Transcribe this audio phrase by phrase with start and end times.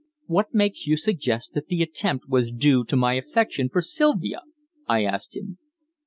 [0.25, 4.41] "What makes you suggest that the attempt was due to my affection for Sylvia?"
[4.87, 5.59] I asked him.